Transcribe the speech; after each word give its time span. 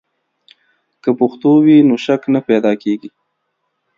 که 1.03 1.09
پښتو 1.19 1.49
وي، 1.65 1.77
نو 1.87 1.95
شک 2.05 2.21
نه 2.33 2.39
پیدا 2.49 2.71
کیږي. 2.83 3.09